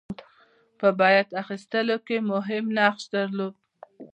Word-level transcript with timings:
په 0.79 0.87
بیعت 0.99 1.29
اخیستلو 1.41 1.97
کې 2.05 2.17
مهم 2.31 2.65
نقش 2.77 3.03
درلود. 3.15 3.53